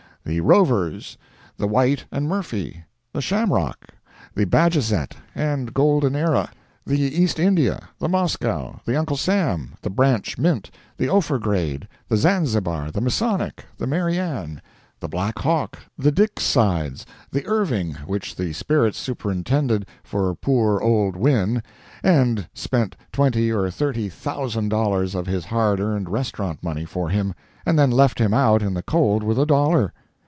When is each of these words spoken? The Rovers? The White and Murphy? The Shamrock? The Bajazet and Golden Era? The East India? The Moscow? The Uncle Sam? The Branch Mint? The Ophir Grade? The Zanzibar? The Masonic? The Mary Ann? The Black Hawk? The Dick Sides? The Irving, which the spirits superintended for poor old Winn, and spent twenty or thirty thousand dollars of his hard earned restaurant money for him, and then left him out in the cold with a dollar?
The 0.23 0.39
Rovers? 0.39 1.17
The 1.57 1.65
White 1.67 2.05
and 2.11 2.29
Murphy? 2.29 2.83
The 3.11 3.21
Shamrock? 3.23 3.87
The 4.35 4.45
Bajazet 4.45 5.13
and 5.33 5.73
Golden 5.73 6.15
Era? 6.15 6.51
The 6.85 6.99
East 7.01 7.39
India? 7.39 7.89
The 7.97 8.07
Moscow? 8.07 8.79
The 8.85 8.95
Uncle 8.95 9.17
Sam? 9.17 9.73
The 9.81 9.89
Branch 9.89 10.37
Mint? 10.37 10.69
The 10.95 11.09
Ophir 11.09 11.39
Grade? 11.39 11.87
The 12.07 12.17
Zanzibar? 12.17 12.91
The 12.91 13.01
Masonic? 13.01 13.65
The 13.79 13.87
Mary 13.87 14.19
Ann? 14.19 14.61
The 14.99 15.07
Black 15.07 15.39
Hawk? 15.39 15.79
The 15.97 16.11
Dick 16.11 16.39
Sides? 16.39 17.03
The 17.31 17.45
Irving, 17.47 17.95
which 18.05 18.35
the 18.35 18.53
spirits 18.53 18.99
superintended 18.99 19.87
for 20.03 20.35
poor 20.35 20.79
old 20.81 21.15
Winn, 21.15 21.63
and 22.03 22.47
spent 22.53 22.95
twenty 23.11 23.51
or 23.51 23.71
thirty 23.71 24.07
thousand 24.07 24.69
dollars 24.69 25.15
of 25.15 25.25
his 25.25 25.45
hard 25.45 25.79
earned 25.79 26.09
restaurant 26.09 26.61
money 26.61 26.85
for 26.85 27.09
him, 27.09 27.33
and 27.65 27.79
then 27.79 27.89
left 27.89 28.19
him 28.19 28.35
out 28.35 28.61
in 28.61 28.75
the 28.75 28.83
cold 28.83 29.23
with 29.23 29.39
a 29.39 29.47
dollar? 29.47 29.91